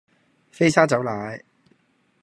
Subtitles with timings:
[0.51, 1.43] 飛砂走奶